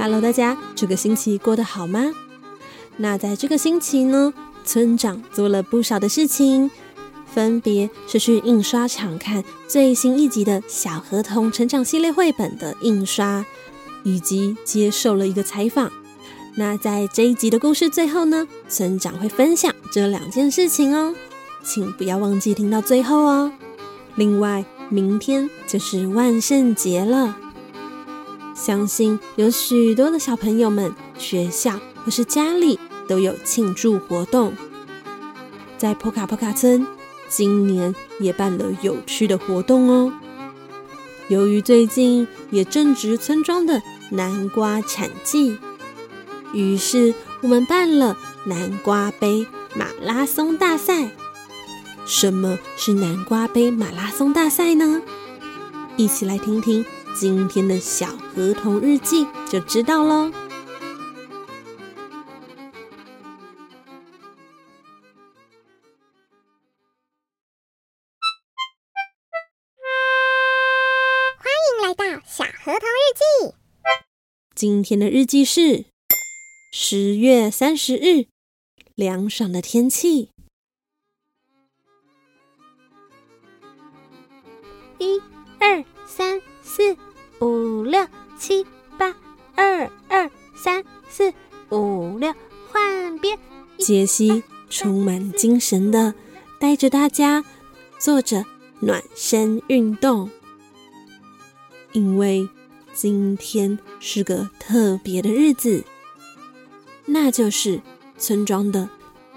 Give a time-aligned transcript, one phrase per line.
[0.00, 2.12] Hello，大家，这个星期过得好吗？
[2.98, 4.32] 那在这个星期呢，
[4.64, 6.70] 村长做了不少的事情，
[7.26, 13.44] 分别是去印刷厂看最新一集的小河童成长系列绘本的印刷，
[14.04, 15.90] 以及接受了一个采访。
[16.54, 21.12] 那在这一集的故事最后呢，村长会分享这两件事情哦，
[21.64, 23.52] 请不要忘记听到最后哦。
[24.14, 27.36] 另外，明天就是万圣节了，
[28.58, 34.52] 相信有许多的小朋友们，学校或是家里都有庆祝活动。
[35.78, 36.84] 在波卡波卡村，
[37.28, 40.12] 今年也办了有趣的活动哦。
[41.28, 45.56] 由于最近也正值村庄的南瓜产季。
[46.52, 51.10] 于是我们办了南瓜杯马拉松大赛。
[52.06, 55.00] 什么是南瓜杯马拉松大赛呢？
[55.96, 60.30] 一起来听听今天的小河童日记就知道喽。
[71.38, 73.54] 欢迎来到小河童日记。
[74.54, 75.86] 今天的日记是。
[76.70, 78.26] 十月三十日，
[78.94, 80.30] 凉爽的天气。
[86.78, 86.96] 四、
[87.44, 88.06] 五、六、
[88.38, 88.64] 七、
[88.96, 89.12] 八，
[89.56, 91.34] 二、二、三、四、
[91.70, 92.32] 五、六，
[92.70, 93.36] 换边。
[93.78, 96.14] 杰西充满精神的
[96.60, 97.44] 带着大家
[97.98, 98.44] 做着
[98.78, 100.30] 暖身运动，
[101.90, 102.48] 因为
[102.94, 105.82] 今天是个特别的日子。
[107.06, 107.82] 那就是
[108.16, 108.88] 村庄的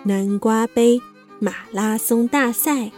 [0.03, 1.02] 南瓜杯
[1.40, 2.91] 马拉松大赛。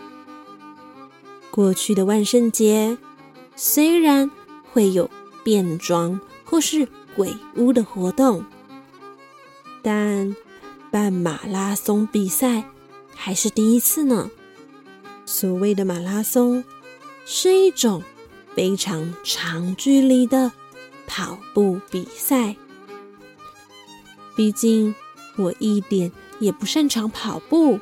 [1.49, 2.97] 过去的万圣节
[3.55, 4.29] 虽然
[4.71, 5.09] 会有
[5.43, 8.43] 变装或是鬼屋的活动，
[9.81, 10.35] 但
[10.91, 12.63] 办马拉松比赛
[13.15, 14.29] 还是第一次呢。
[15.25, 16.63] 所谓的马拉松
[17.25, 18.03] 是一种
[18.55, 20.51] 非常长距离的
[21.07, 22.55] 跑步比赛。
[24.35, 24.93] 毕竟
[25.37, 27.79] 我一点也不擅长跑步，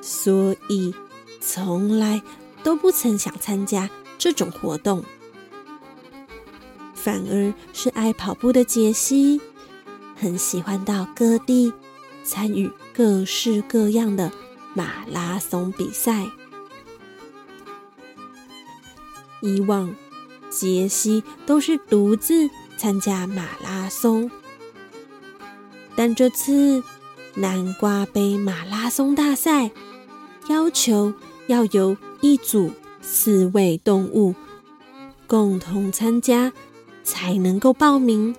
[0.00, 0.94] 所以
[1.40, 2.22] 从来
[2.62, 3.88] 都不曾想参加
[4.18, 5.04] 这种活动。
[6.94, 9.40] 反而是爱跑步的杰西，
[10.16, 11.72] 很喜欢到各地
[12.24, 14.30] 参与各式各样的
[14.74, 16.26] 马拉松比赛。
[19.40, 19.94] 以往
[20.50, 24.28] 杰西都是独自参加马拉松。
[25.94, 26.82] 但这次
[27.34, 29.70] 南瓜杯马拉松大赛
[30.48, 31.14] 要求
[31.46, 32.72] 要由一组
[33.10, 34.34] 四位动物
[35.26, 36.52] 共同参加
[37.02, 38.36] 才能够报名。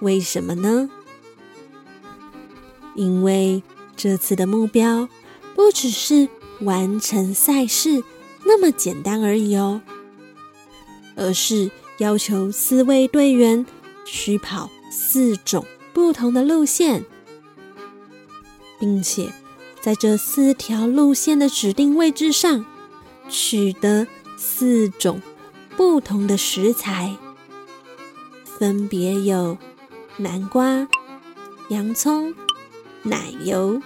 [0.00, 0.90] 为什么呢？
[2.96, 3.62] 因为
[3.96, 5.08] 这次的目标
[5.54, 6.28] 不只是
[6.62, 8.02] 完成赛事
[8.44, 9.80] 那么简单而已哦，
[11.14, 13.64] 而是要求四位队员
[14.04, 15.64] 须跑四种。
[15.92, 17.04] 不同的路线，
[18.80, 19.32] 并且
[19.80, 22.66] 在这四条路线的指定位置上
[23.28, 24.06] 取得
[24.36, 25.20] 四种
[25.76, 27.16] 不同的食材，
[28.58, 29.58] 分别有
[30.16, 30.88] 南瓜、
[31.68, 32.34] 洋葱、
[33.02, 33.80] 奶油、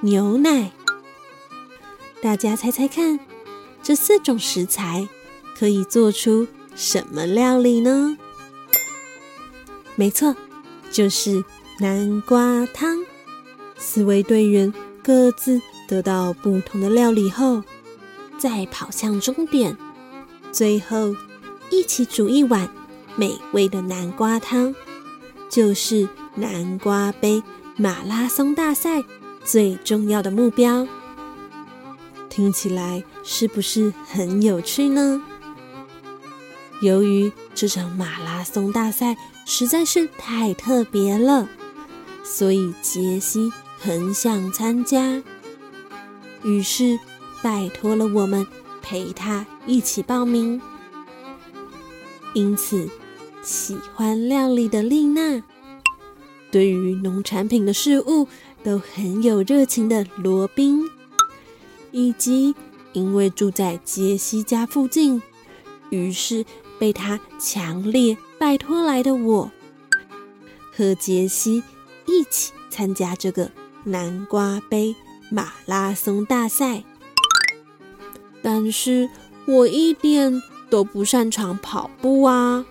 [0.00, 0.72] 牛奶。
[2.22, 3.20] 大家猜猜看，
[3.82, 5.08] 这四种食材
[5.58, 8.16] 可以做出什么料理呢？
[9.96, 10.34] 没错。
[10.90, 11.44] 就是
[11.80, 13.04] 南瓜汤。
[13.76, 14.72] 四位队员
[15.02, 17.64] 各自得到不同的料理后，
[18.44, 19.74] 再跑向终点，
[20.52, 21.16] 最后
[21.70, 22.68] 一起煮一碗
[23.16, 24.74] 美味的南瓜汤，
[25.48, 27.42] 就是南瓜杯
[27.78, 29.02] 马拉松大赛
[29.42, 30.86] 最重要的目标。
[32.28, 35.22] 听起来是不是很有趣呢？
[36.82, 41.48] 由于这场马拉松大赛，实在是太特别了，
[42.22, 45.22] 所以杰西很想参加，
[46.42, 46.98] 于是
[47.44, 48.46] 拜托了我们
[48.80, 50.58] 陪他一起报名。
[52.32, 52.88] 因此，
[53.42, 55.42] 喜欢料理的丽娜，
[56.50, 58.26] 对于农产品的事物
[58.62, 60.88] 都很有热情的罗宾，
[61.92, 62.54] 以及
[62.94, 65.20] 因为住在杰西家附近，
[65.90, 66.46] 于是
[66.78, 69.52] 被他强烈拜托来的我，
[70.74, 71.62] 和杰西
[72.06, 73.50] 一起参加这个
[73.84, 74.96] 南瓜杯
[75.30, 76.82] 马拉松大赛。
[78.44, 79.08] 但是
[79.46, 82.66] 我一点都不擅长跑步啊！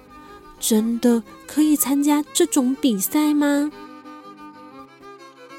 [0.60, 3.72] 真的可以参加这种比赛吗？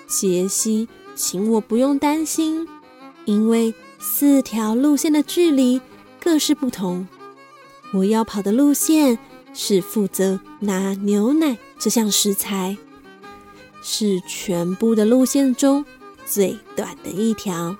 [0.06, 2.68] 杰西，请我不用担心，
[3.24, 5.80] 因为四条路线的距离
[6.22, 7.08] 各是不同。
[7.92, 9.18] 我要跑的路线
[9.52, 12.76] 是负责拿牛奶这项食材，
[13.82, 15.84] 是全部的路线中
[16.24, 17.76] 最短的一条。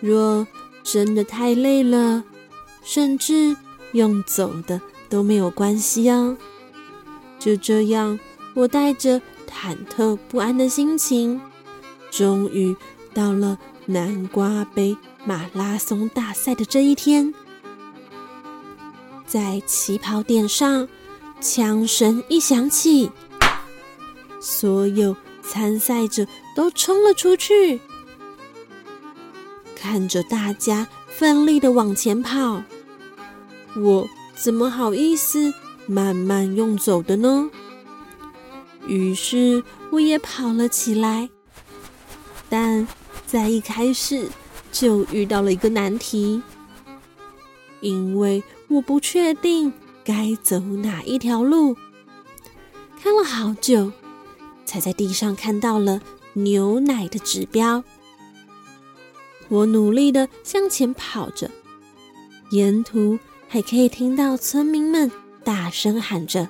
[0.00, 0.46] 若
[0.90, 2.24] 真的太累了，
[2.82, 3.54] 甚至
[3.92, 4.80] 用走的
[5.10, 6.34] 都没有关系啊。
[7.38, 8.18] 就这样，
[8.54, 11.38] 我带着忐忑不安的心情，
[12.10, 12.74] 终于
[13.12, 14.96] 到了南瓜杯
[15.26, 17.34] 马拉松大赛的这一天。
[19.26, 20.88] 在起跑点上，
[21.38, 23.10] 枪声一响起，
[24.40, 26.26] 所有参赛者
[26.56, 27.78] 都冲了出去。
[29.80, 32.62] 看着大家奋力的往前跑，
[33.76, 35.54] 我怎么好意思
[35.86, 37.48] 慢慢用走的呢？
[38.86, 41.28] 于是我也跑了起来，
[42.48, 42.86] 但
[43.26, 44.28] 在一开始
[44.72, 46.42] 就遇到了一个难题，
[47.80, 49.72] 因为我不确定
[50.04, 51.76] 该走哪一条路，
[53.00, 53.92] 看了好久，
[54.64, 56.00] 才在地上看到了
[56.32, 57.84] 牛奶的指标。
[59.48, 61.50] 我努力地向前跑着，
[62.50, 63.18] 沿途
[63.48, 65.10] 还可以听到村民们
[65.42, 66.48] 大声喊着：“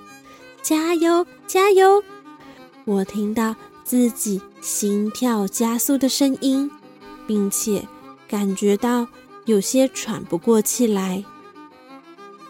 [0.63, 2.03] 加油，加油！”
[2.85, 3.55] 我听到
[3.85, 6.71] 自己心跳加速的声音，
[7.27, 7.87] 并且
[8.27, 9.07] 感觉到
[9.45, 11.25] 有些喘不过气来。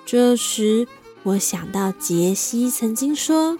[0.06, 0.88] 这时，
[1.24, 3.58] 我想到杰西曾经说：“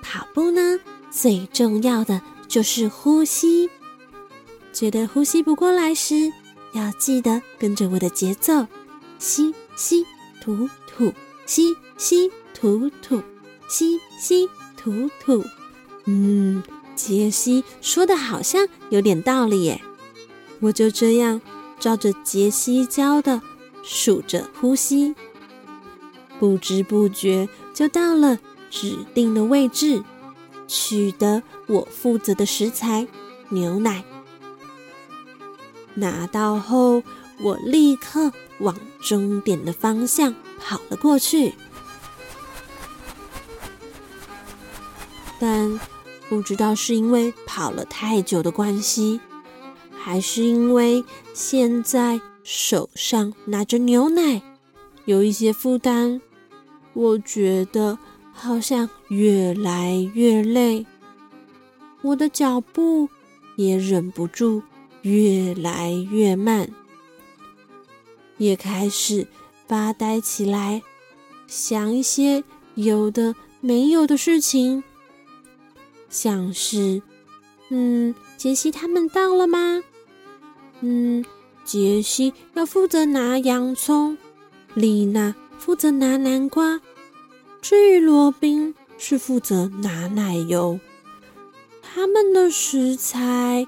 [0.00, 0.78] 跑步呢，
[1.10, 3.68] 最重要的就是呼吸。”
[4.74, 6.32] 觉得呼吸不过来时，
[6.72, 8.66] 要记得跟着我的节奏，
[9.20, 10.04] 吸吸
[10.42, 11.12] 吐吐，
[11.46, 13.22] 吸吸吐吐，
[13.68, 15.44] 吸吸吐吐。
[16.06, 16.60] 嗯，
[16.96, 19.80] 杰西说的好像有点道理耶。
[20.58, 21.40] 我就这样
[21.78, 23.40] 照着杰西教的
[23.84, 25.14] 数着呼吸，
[26.40, 28.40] 不知不觉就到了
[28.70, 30.02] 指定的位置，
[30.66, 33.06] 取得我负责的食材——
[33.50, 34.02] 牛奶。
[35.94, 37.02] 拿到后，
[37.40, 41.54] 我立刻往终点的方向跑了过去。
[45.38, 45.78] 但
[46.28, 49.20] 不知道是因为跑了太久的关系，
[49.96, 54.42] 还是因为现在手上拿着牛奶，
[55.04, 56.20] 有一些负担，
[56.92, 57.98] 我觉得
[58.32, 60.86] 好像越来越累，
[62.02, 63.08] 我的脚步
[63.56, 64.62] 也忍不住。
[65.04, 66.70] 越来越慢，
[68.38, 69.26] 也开始
[69.68, 70.82] 发呆起来，
[71.46, 72.42] 想一些
[72.74, 74.82] 有的没有的事情，
[76.08, 77.02] 像是，
[77.68, 79.82] 嗯，杰西他们到了吗？
[80.80, 81.22] 嗯，
[81.64, 84.16] 杰西要负责拿洋葱，
[84.72, 86.80] 丽娜负责拿南瓜，
[87.60, 90.80] 至于罗宾是负责拿奶油，
[91.82, 93.66] 他们的食材。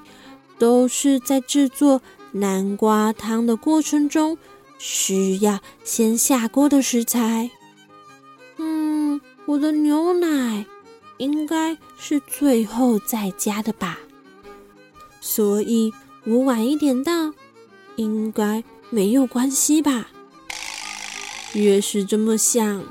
[0.59, 2.01] 都是在制作
[2.33, 4.39] 南瓜汤的过程中
[4.79, 7.51] 需要先下锅的食材。
[8.57, 10.65] 嗯，我的牛奶
[11.19, 13.99] 应该是最后再加的吧，
[15.21, 15.93] 所以
[16.25, 17.33] 我晚一点到，
[17.97, 20.09] 应该没有关系吧。
[21.53, 22.83] 越是这么想，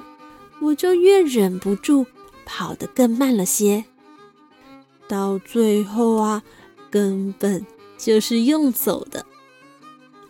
[0.60, 2.06] 我就越忍不住
[2.46, 3.86] 跑得更慢了些。
[5.08, 6.44] 到最后啊。
[6.96, 7.66] 根本
[7.98, 9.26] 就是用走的。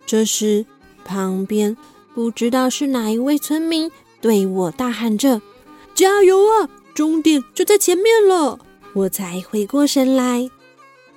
[0.03, 0.65] 这时，
[1.03, 1.77] 旁边
[2.15, 5.43] 不知道是哪一位村民对我大喊着
[5.93, 6.67] ：“加油啊！
[6.95, 8.57] 终点就在前面了！”
[8.93, 10.49] 我才回过神来，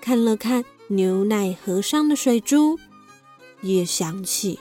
[0.02, 2.78] 看了看牛奶盒上的水珠，
[3.62, 4.58] 也想起，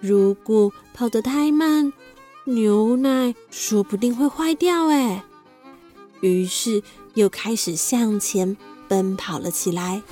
[0.00, 1.92] 如果跑得太慢，
[2.46, 4.88] 牛奶说不定会坏掉。
[4.88, 5.22] 哎，
[6.20, 6.82] 于是
[7.14, 8.56] 又开始向前。
[8.90, 10.02] 奔跑了起来，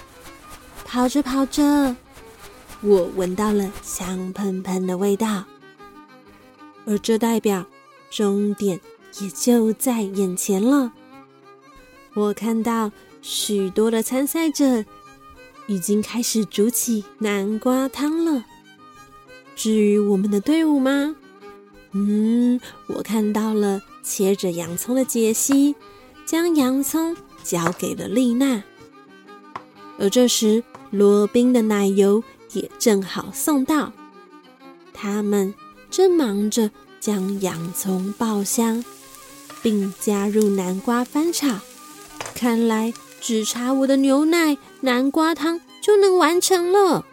[0.85, 1.97] 跑着跑着，
[2.81, 5.43] 我闻到了香喷喷的味道，
[6.87, 7.67] 而这代表
[8.09, 8.79] 终点
[9.21, 10.93] 也就在眼前了。
[12.15, 14.85] 我看到许多的参赛者
[15.67, 18.45] 已经开始煮起南瓜汤了。
[19.57, 21.17] 至于我们的队伍吗？
[21.91, 25.75] 嗯，我看到了切着洋葱的杰西，
[26.25, 27.17] 将洋葱
[27.49, 28.63] 交给了丽娜。
[29.99, 33.91] 而这时，罗宾的奶油也正好送到，
[34.93, 35.55] 他们
[35.91, 38.85] 正忙着将洋葱爆香，
[39.63, 41.59] 并加入南瓜翻炒。
[42.35, 47.07] 看来只差我的牛奶南瓜汤就能完成了。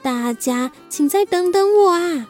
[0.00, 2.26] 大家请再等等我啊！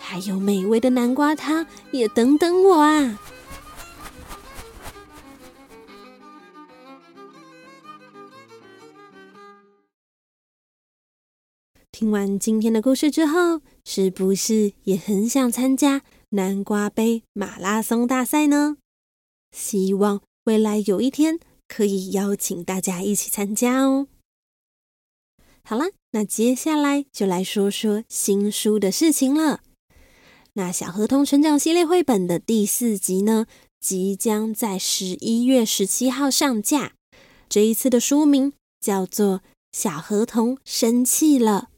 [0.00, 3.18] 还有美味的南瓜汤也等等我啊！
[12.02, 18.78] 听完今天的故事之后，是不是也很想参加南瓜杯马拉松大赛呢？
[19.56, 24.08] 希望未来有一天可以邀请大家一起参加哦。
[25.62, 29.60] 好啦，那接下来就来说说新书的事情了。
[30.54, 33.46] 那小河童成长系列绘本的第四集呢，
[33.78, 36.94] 即将在十一月十七号上架。
[37.48, 39.38] 这一次的书名叫做
[39.70, 41.68] 《小河童生气了》。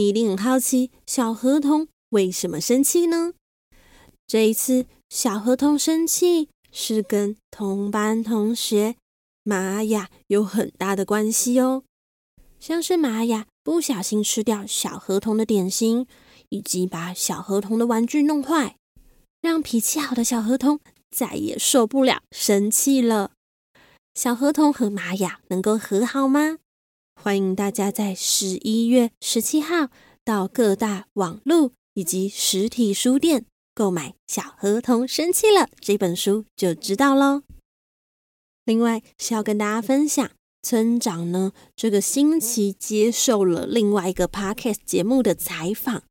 [0.00, 3.34] 你一定很好奇，小河童为什么生气呢？
[4.26, 8.96] 这一次，小河童生气是跟同班同学
[9.44, 11.82] 玛雅有很大的关系哦。
[12.58, 16.06] 像是玛雅不小心吃掉小河童的点心，
[16.48, 18.76] 以及把小河童的玩具弄坏，
[19.42, 20.80] 让脾气好的小河童
[21.10, 23.32] 再也受不了，生气了。
[24.14, 26.56] 小河童和玛雅能够和好吗？
[27.22, 29.90] 欢迎大家在十一月十七号
[30.24, 37.42] 到各大网络以及实体书店购买《小河童生气了》这本书，就知道喽。
[38.64, 40.30] 另外是要跟大家分享，
[40.62, 46.02] 村长呢这个星期接受了另外一个 podcast 节目的采访。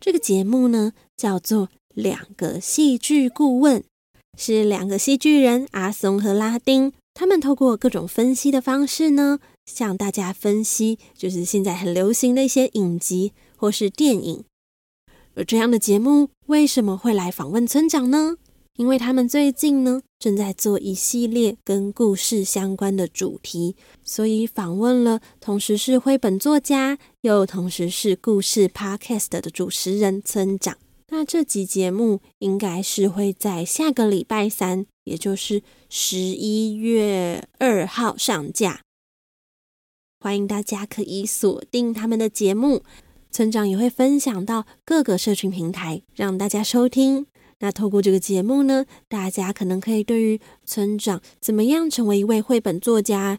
[0.00, 3.82] 这个节目呢叫做《两个戏剧顾问》，
[4.38, 9.40] 是两个戏剧人阿松和拉丁，他们透过各种分析的方式呢。
[9.66, 14.44] 向大家分析，就是现在很流行的一些影集或是电影。
[15.34, 18.36] 而这样的节目为什么会来访问村长呢？
[18.76, 30.76] 因为他们最近呢正在做一系列跟故事相关的主题，所以访问了同时是绘本作家又同时是故事 podcast 的主持人村长。
[31.08, 38.83] 那这集节目应该是会在下个礼拜三，也就是十一月二号上架。
[40.24, 42.82] 欢迎大家可以锁定他们的节目，
[43.30, 47.26] 村长也会分享到各个社群平台，让大家收听。
[47.58, 53.38] 那透过这个节目呢，大家可能可以对于村长怎么样成为一位绘本作家，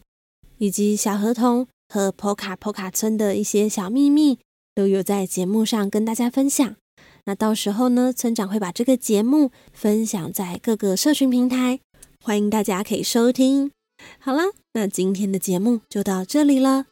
[0.58, 4.38] 以及小河童和波卡波卡村的一些小秘密，
[4.72, 6.76] 都有在节目上跟大家分享。
[7.24, 11.80] 那到时候呢，村长会把这个节目分享在各个社群平台，
[12.22, 13.72] 欢迎大家可以收听。
[14.20, 14.44] 好啦，
[14.76, 16.84] 那今天的节目就到这里了。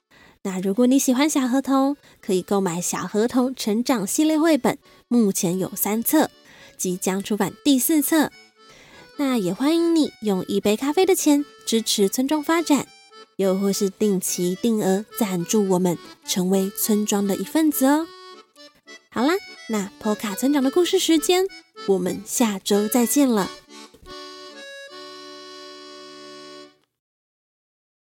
[0.45, 4.77] 那如果你喜欢小河童，可以购买《小河童成长系列绘本》，
[5.07, 6.31] 目前有三册，
[6.79, 8.33] 即将出版第四册。
[9.19, 12.87] 那也欢迎你用一杯咖啡的钱支持村庄发展，
[13.37, 18.07] 又或是定期定额赞助我们，成为村庄的一份子哦。
[19.11, 19.35] 好啦，
[19.69, 21.47] 那波卡村长的故事时间，
[21.87, 23.51] 我们下周再见了。